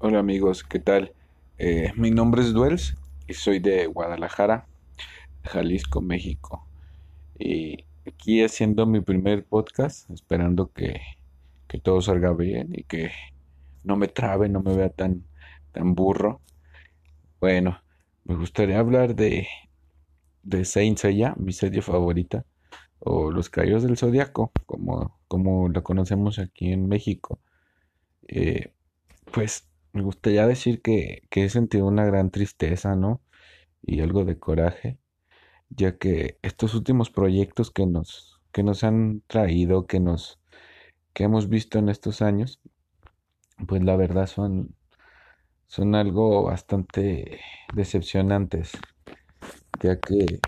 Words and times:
Hola 0.00 0.20
amigos, 0.20 0.62
¿qué 0.62 0.78
tal? 0.78 1.12
Eh, 1.58 1.90
mi 1.96 2.12
nombre 2.12 2.42
es 2.42 2.52
Duels 2.52 2.96
y 3.26 3.34
soy 3.34 3.58
de 3.58 3.86
Guadalajara, 3.86 4.68
Jalisco, 5.42 6.00
México. 6.00 6.64
Y 7.36 7.84
aquí 8.06 8.44
haciendo 8.44 8.86
mi 8.86 9.00
primer 9.00 9.44
podcast, 9.44 10.08
esperando 10.12 10.70
que, 10.72 11.00
que 11.66 11.80
todo 11.80 12.00
salga 12.00 12.32
bien 12.32 12.68
y 12.76 12.84
que 12.84 13.10
no 13.82 13.96
me 13.96 14.06
trabe, 14.06 14.48
no 14.48 14.62
me 14.62 14.76
vea 14.76 14.88
tan, 14.88 15.24
tan 15.72 15.96
burro. 15.96 16.40
Bueno, 17.40 17.82
me 18.24 18.36
gustaría 18.36 18.78
hablar 18.78 19.16
de, 19.16 19.48
de 20.44 20.64
Saint 20.64 20.96
Seiya, 20.96 21.34
mi 21.38 21.52
serie 21.52 21.82
favorita, 21.82 22.44
o 23.00 23.32
Los 23.32 23.50
Caballeros 23.50 23.82
del 23.82 23.96
Zodiaco, 23.96 24.52
como, 24.64 25.18
como 25.26 25.68
la 25.68 25.80
conocemos 25.80 26.38
aquí 26.38 26.70
en 26.70 26.86
México. 26.86 27.40
Eh, 28.28 28.70
pues 29.32 29.67
me 29.98 30.04
gustaría 30.04 30.46
decir 30.46 30.80
que, 30.80 31.22
he 31.30 31.48
sentido 31.48 31.86
una 31.86 32.04
gran 32.04 32.30
tristeza, 32.30 32.94
¿no? 32.94 33.20
Y 33.82 34.00
algo 34.00 34.24
de 34.24 34.38
coraje, 34.38 34.98
ya 35.70 35.98
que 35.98 36.38
estos 36.42 36.74
últimos 36.74 37.10
proyectos 37.10 37.70
que 37.72 37.86
nos, 37.86 38.40
que 38.52 38.62
nos 38.62 38.84
han 38.84 39.22
traído, 39.26 39.86
que 39.86 40.00
nos, 40.00 40.38
que 41.14 41.24
hemos 41.24 41.48
visto 41.48 41.80
en 41.80 41.88
estos 41.88 42.22
años, 42.22 42.60
pues 43.66 43.82
la 43.82 43.96
verdad 43.96 44.26
son, 44.26 44.76
son 45.66 45.96
algo 45.96 46.44
bastante 46.44 47.40
decepcionantes, 47.74 48.72
ya 49.82 49.98
que, 49.98 50.40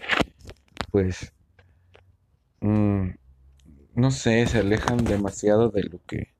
pues, 0.93 1.33
mm, 2.61 3.09
no 3.95 4.11
sé, 4.13 4.47
se 4.47 4.59
alejan 4.59 4.99
demasiado 5.05 5.71
de 5.71 5.83
lo 5.85 6.01
que 6.07 6.35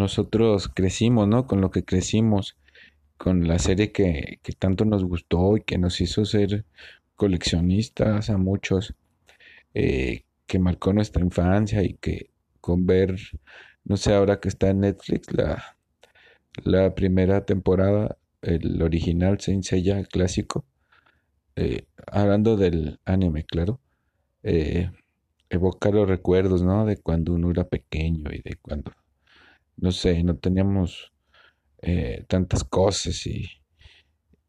nosotros 0.00 0.68
crecimos, 0.68 1.28
¿no? 1.28 1.46
Con 1.46 1.60
lo 1.60 1.70
que 1.70 1.84
crecimos, 1.84 2.56
con 3.16 3.46
la 3.48 3.58
serie 3.58 3.92
que, 3.92 4.40
que 4.42 4.52
tanto 4.52 4.84
nos 4.84 5.04
gustó 5.04 5.56
y 5.56 5.62
que 5.62 5.78
nos 5.78 6.00
hizo 6.00 6.24
ser 6.24 6.64
coleccionistas 7.16 8.30
a 8.30 8.38
muchos, 8.38 8.94
eh, 9.74 10.24
que 10.46 10.58
marcó 10.58 10.92
nuestra 10.92 11.22
infancia 11.22 11.82
y 11.84 11.94
que 11.94 12.30
con 12.60 12.86
ver, 12.86 13.16
no 13.84 13.96
sé, 13.96 14.14
ahora 14.14 14.40
que 14.40 14.48
está 14.48 14.70
en 14.70 14.80
Netflix 14.80 15.32
la, 15.32 15.76
la 16.64 16.94
primera 16.94 17.44
temporada, 17.44 18.16
el 18.42 18.82
original 18.82 19.38
Saint 19.40 19.64
Seiya 19.64 20.02
clásico, 20.04 20.64
eh, 21.56 21.84
hablando 22.06 22.56
del 22.56 23.00
anime, 23.04 23.44
claro, 23.44 23.80
eh, 24.42 24.90
evoca 25.50 25.90
los 25.90 26.08
recuerdos, 26.08 26.62
¿no? 26.62 26.86
De 26.86 26.96
cuando 26.96 27.34
uno 27.34 27.50
era 27.50 27.68
pequeño 27.68 28.30
y 28.32 28.40
de 28.42 28.56
cuando 28.62 28.92
no 29.80 29.92
sé, 29.92 30.22
no 30.22 30.36
teníamos 30.36 31.12
eh, 31.82 32.24
tantas 32.28 32.64
cosas 32.64 33.26
y, 33.26 33.48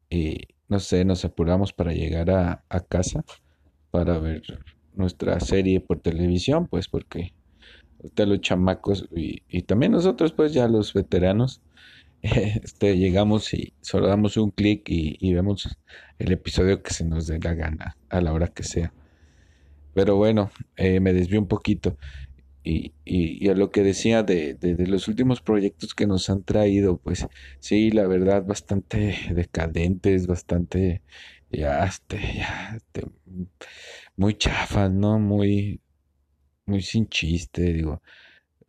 y, 0.10 0.48
no 0.68 0.80
sé, 0.80 1.06
nos 1.06 1.26
apuramos 1.26 1.74
para 1.74 1.94
llegar 1.94 2.30
a, 2.30 2.64
casa 2.90 3.24
para 3.92 4.20
ver 4.20 4.42
nuestra 4.94 5.40
serie 5.40 5.80
por 5.80 6.00
televisión, 6.00 6.68
pues 6.68 6.88
porque 6.88 7.34
ahorita 8.00 8.26
los 8.26 8.42
chamacos 8.42 9.08
y, 9.16 9.62
también 9.64 9.94
nosotros, 9.94 10.34
pues 10.34 10.54
ya 10.54 10.68
los 10.68 10.94
veteranos, 10.94 11.62
este, 12.22 12.98
llegamos 12.98 13.54
y 13.54 13.74
solo 13.82 14.08
damos 14.08 14.38
un 14.38 14.52
clic 14.52 14.90
y, 14.90 15.18
y 15.20 15.34
vemos 15.34 15.78
el 16.20 16.32
episodio 16.32 16.84
que 16.84 16.94
se 16.94 17.06
nos 17.06 17.28
dé 17.28 17.40
la 17.40 17.54
gana 17.54 17.98
a 18.10 18.22
la 18.22 18.34
hora 18.34 18.48
que 18.48 18.64
sea. 18.64 18.94
Pero 19.94 20.16
bueno, 20.16 20.52
eh, 20.78 21.00
me 21.00 21.14
desvío 21.14 21.40
un 21.40 21.48
poquito. 21.48 21.98
Y, 22.64 22.94
y, 23.06 23.50
a 23.50 23.56
lo 23.56 23.72
que 23.72 23.84
decía 23.84 24.24
de, 24.24 24.54
de, 24.54 24.76
de, 24.76 24.88
los 24.88 25.08
últimos 25.08 25.42
proyectos 25.42 25.96
que 25.96 26.06
nos 26.08 26.30
han 26.30 26.44
traído, 26.44 26.98
pues 26.98 27.28
sí, 27.60 27.90
la 27.92 28.08
verdad, 28.08 28.44
bastante 28.46 29.16
decadentes, 29.34 30.28
bastante, 30.28 31.02
ya, 31.52 31.84
este, 31.86 32.20
ya, 32.38 32.74
este, 32.78 33.08
muy 34.16 34.36
chafas, 34.36 34.92
¿no? 34.92 35.20
Muy, 35.20 35.82
muy 36.66 36.82
sin 36.82 37.08
chiste, 37.10 37.74
digo. 37.74 38.02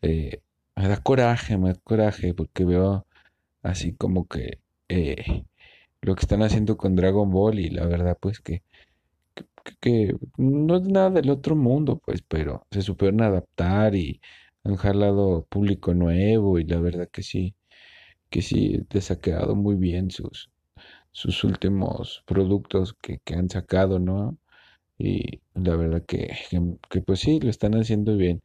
Eh, 0.03 0.41
me 0.77 0.89
da 0.89 0.99
coraje, 0.99 1.59
me 1.59 1.71
da 1.71 1.81
coraje, 1.85 2.35
porque 2.35 2.65
veo 2.65 3.07
así 3.63 3.95
como 3.95 4.27
que 4.29 4.61
eh, 4.89 5.45
lo 6.03 6.15
que 6.17 6.23
están 6.23 6.43
haciendo 6.43 6.77
con 6.77 6.97
Dragon 6.97 7.31
Ball 7.31 7.59
y 7.61 7.71
la 7.71 7.87
verdad, 7.87 8.19
pues 8.21 8.41
que 8.41 8.63
que 9.81 10.15
no 10.37 10.77
es 10.77 10.83
nada 10.85 11.11
del 11.11 11.31
otro 11.31 11.57
mundo, 11.57 11.99
pues, 12.05 12.23
pero 12.23 12.67
se 12.71 12.83
supieron 12.83 13.23
adaptar 13.23 13.95
y 13.95 14.21
han 14.65 14.77
jalado 14.77 15.47
público 15.49 15.95
nuevo 15.95 16.59
y 16.59 16.65
la 16.65 16.81
verdad 16.81 17.09
que 17.11 17.23
sí, 17.23 17.55
que 18.31 18.43
sí 18.43 18.81
les 18.91 19.11
ha 19.11 19.21
quedado 19.21 19.55
muy 19.57 19.77
bien 19.77 20.11
sus, 20.11 20.51
sus 21.13 21.45
últimos 21.45 22.23
productos 22.27 22.95
que, 23.03 23.21
que 23.25 23.35
han 23.35 23.51
sacado, 23.51 23.99
¿no? 23.99 24.39
Y 24.99 25.43
la 25.55 25.77
verdad 25.77 26.05
que, 26.07 26.31
que, 26.51 26.63
que, 26.91 27.03
pues 27.03 27.21
sí, 27.21 27.41
lo 27.41 27.51
están 27.51 27.75
haciendo 27.75 28.17
bien. 28.17 28.43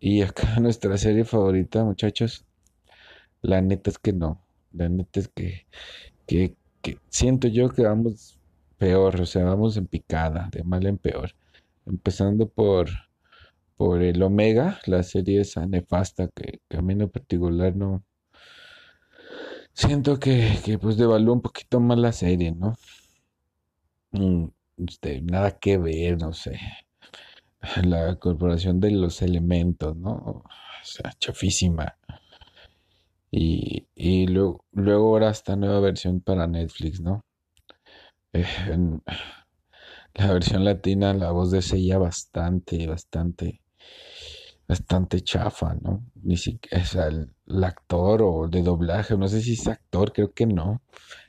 Y 0.00 0.22
acá 0.22 0.58
nuestra 0.60 0.98
serie 0.98 1.24
favorita, 1.24 1.84
muchachos, 1.84 2.46
la 3.42 3.60
neta 3.62 3.90
es 3.90 3.98
que 3.98 4.12
no, 4.12 4.46
la 4.72 4.88
neta 4.88 5.20
es 5.20 5.28
que, 5.28 5.66
que, 6.26 6.56
que 6.82 6.98
siento 7.10 7.48
yo 7.48 7.70
que 7.70 7.82
vamos 7.84 8.37
peor, 8.78 9.20
o 9.20 9.26
sea, 9.26 9.44
vamos 9.44 9.76
en 9.76 9.86
picada, 9.86 10.48
de 10.52 10.64
mal 10.64 10.86
en 10.86 10.98
peor. 10.98 11.34
Empezando 11.86 12.48
por, 12.48 12.88
por 13.76 14.02
el 14.02 14.22
Omega, 14.22 14.80
la 14.86 15.02
serie 15.02 15.40
esa 15.42 15.66
nefasta 15.66 16.28
que, 16.28 16.60
a 16.76 16.82
mí 16.82 16.94
en 16.94 17.08
particular 17.10 17.76
no... 17.76 18.04
Siento 19.72 20.18
que, 20.18 20.58
que 20.64 20.78
pues 20.78 20.96
devaluó 20.96 21.34
un 21.34 21.42
poquito 21.42 21.80
más 21.80 21.98
la 21.98 22.12
serie, 22.12 22.52
¿no? 22.52 22.76
Mm, 24.12 24.48
este, 24.86 25.20
nada 25.22 25.58
que 25.58 25.78
ver, 25.78 26.18
no 26.20 26.32
sé. 26.32 26.58
La 27.84 28.16
corporación 28.16 28.80
de 28.80 28.90
los 28.92 29.22
elementos, 29.22 29.96
¿no? 29.96 30.12
O 30.12 30.44
sea, 30.82 31.12
chafísima. 31.18 31.96
Y, 33.30 33.86
y 33.94 34.26
luego, 34.26 34.64
luego 34.72 35.08
ahora 35.08 35.30
esta 35.30 35.56
nueva 35.56 35.80
versión 35.80 36.20
para 36.20 36.46
Netflix, 36.46 37.00
¿no? 37.00 37.24
Eh, 38.32 38.44
en 38.68 39.02
la 40.14 40.32
versión 40.32 40.64
latina, 40.64 41.14
la 41.14 41.30
voz 41.30 41.50
de 41.50 41.62
Sella 41.62 41.98
bastante, 41.98 42.86
bastante, 42.86 43.62
bastante 44.66 45.20
chafa, 45.22 45.74
¿no? 45.80 46.04
Ni 46.22 46.36
siquiera, 46.36 46.82
o 46.82 46.86
sea, 46.86 47.06
el, 47.08 47.30
actor 47.64 48.22
o 48.22 48.48
de 48.48 48.62
doblaje, 48.62 49.16
no 49.16 49.28
sé 49.28 49.40
si 49.42 49.54
es 49.54 49.66
actor, 49.68 50.12
creo 50.12 50.32
que 50.34 50.46
no. 50.46 50.82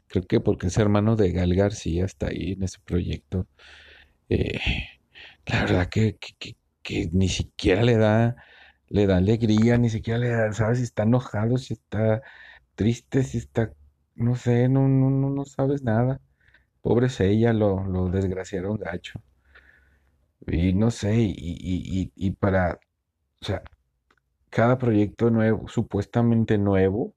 Creo 0.08 0.26
que 0.28 0.40
porque 0.42 0.68
es 0.68 0.78
hermano 0.78 1.16
de 1.16 1.32
Gal 1.32 1.56
García, 1.56 2.06
está 2.06 2.28
ahí 2.28 2.54
en 2.54 2.64
ese 2.64 2.80
proyecto. 2.86 3.48
Eh, 4.30 4.60
la 5.48 5.62
verdad 5.62 5.90
que, 5.90 6.18
que, 6.18 6.34
que, 6.40 6.58
que, 6.84 7.10
ni 7.14 7.30
siquiera 7.30 7.84
le 7.84 7.98
da, 7.98 8.36
le 8.90 9.08
da 9.08 9.18
alegría, 9.18 9.78
ni 9.78 9.90
siquiera 9.90 10.20
le 10.20 10.30
da, 10.30 10.54
¿sabes? 10.54 10.80
Si 10.80 10.86
está 10.86 11.04
enojado, 11.04 11.58
si 11.58 11.74
está 11.74 12.22
triste, 12.76 13.24
si 13.24 13.38
está, 13.40 13.74
no 14.16 14.36
sé, 14.36 14.70
no, 14.70 14.88
no, 14.88 15.10
no 15.30 15.46
sabes 15.46 15.84
nada. 15.84 16.22
Pobre 16.82 17.08
ella, 17.20 17.54
lo, 17.54 17.86
lo 17.86 18.10
desgraciaron 18.10 18.78
gacho. 18.78 19.22
Y 20.48 20.74
no 20.74 20.92
sé, 20.92 21.16
y, 21.16 21.32
y, 21.38 22.02
y, 22.02 22.12
y 22.16 22.32
para, 22.32 22.80
o 23.42 23.46
sea, 23.46 23.64
cada 24.52 24.78
proyecto 24.80 25.32
nuevo, 25.32 25.68
supuestamente 25.70 26.58
nuevo, 26.58 27.16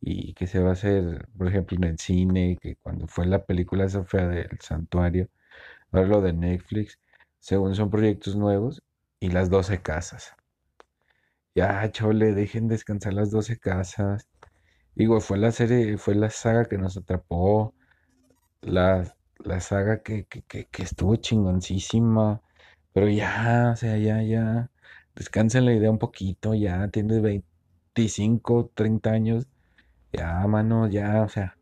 y 0.00 0.34
que 0.34 0.46
se 0.48 0.60
va 0.60 0.70
a 0.70 0.72
hacer, 0.74 1.28
por 1.38 1.48
ejemplo, 1.48 1.76
en 1.78 1.84
el 1.84 1.98
cine, 1.98 2.58
que 2.60 2.76
cuando 2.76 3.08
fue 3.08 3.26
la 3.26 3.44
película 3.46 3.86
esa 3.86 4.04
fea 4.04 4.28
del 4.28 4.58
santuario, 4.60 5.28
ahora 5.92 6.08
lo 6.08 6.22
de 6.22 6.32
Netflix, 6.34 7.00
según 7.40 7.74
son 7.76 7.90
proyectos 7.90 8.36
nuevos, 8.36 8.82
y 9.20 9.30
las 9.30 9.50
12 9.50 9.82
casas. 9.82 10.34
Ya, 11.54 11.90
chole, 11.90 12.34
dejen 12.34 12.68
descansar 12.68 13.14
las 13.14 13.30
12 13.30 13.58
casas. 13.58 14.28
Digo, 14.96 15.20
fue 15.20 15.38
la 15.38 15.52
serie, 15.52 15.98
fue 15.98 16.16
la 16.16 16.30
saga 16.30 16.66
que 16.66 16.78
nos 16.78 16.96
atrapó, 16.98 17.74
la, 18.66 19.04
la 19.40 19.60
saga 19.60 20.02
que, 20.02 20.26
que, 20.26 20.42
que, 20.42 20.66
que 20.68 20.82
estuvo 20.82 21.16
chingoncísima, 21.16 22.42
pero 22.92 23.08
ya, 23.08 23.70
o 23.74 23.76
sea, 23.76 23.96
ya, 23.98 24.22
ya, 24.22 24.70
descansen 25.14 25.64
la 25.66 25.74
idea 25.74 25.90
un 25.90 25.98
poquito, 25.98 26.54
ya 26.54 26.88
tienes 26.90 27.22
25, 27.22 28.70
30 28.74 29.12
años, 29.12 29.46
ya, 30.12 30.46
mano, 30.48 30.88
ya, 30.88 31.22
o 31.24 31.28
sea, 31.28 31.58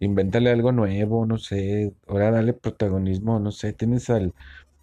invéntale 0.00 0.50
algo 0.50 0.72
nuevo, 0.72 1.26
no 1.26 1.38
sé, 1.38 1.94
ahora 2.08 2.30
dale 2.32 2.54
protagonismo, 2.54 3.40
no 3.40 3.52
sé, 3.52 3.72
tienes 3.74 4.10
al 4.10 4.34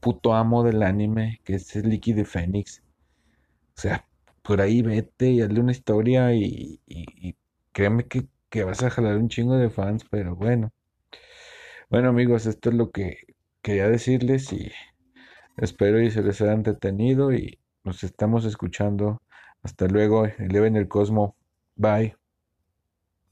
puto 0.01 0.33
amo 0.35 0.63
del 0.63 0.83
anime, 0.83 1.41
que 1.45 1.55
es 1.55 1.75
el 1.75 1.89
de 1.99 2.25
Fénix, 2.25 2.83
o 3.77 3.81
sea, 3.81 4.07
por 4.43 4.61
ahí 4.61 4.81
vete 4.81 5.31
y 5.31 5.41
hazle 5.41 5.59
una 5.61 5.71
historia 5.71 6.33
y, 6.35 6.81
y 6.87 7.35
créeme 7.71 8.07
que, 8.07 8.27
que 8.49 8.63
vas 8.63 8.83
a 8.83 8.89
jalar 8.91 9.17
un 9.17 9.29
chingo 9.29 9.55
de 9.57 9.69
fans, 9.69 10.05
pero 10.09 10.35
bueno. 10.35 10.71
Bueno 11.89 12.09
amigos, 12.09 12.45
esto 12.45 12.69
es 12.69 12.75
lo 12.75 12.91
que 12.91 13.17
quería 13.61 13.87
decirles 13.89 14.51
y 14.53 14.71
espero 15.57 16.01
y 16.01 16.11
se 16.11 16.23
les 16.23 16.41
haya 16.41 16.53
entretenido 16.53 17.33
y 17.33 17.59
nos 17.83 18.03
estamos 18.03 18.45
escuchando. 18.45 19.21
Hasta 19.63 19.87
luego, 19.87 20.25
eleven 20.25 20.75
el 20.75 20.87
cosmo. 20.87 21.35
Bye. 21.75 22.15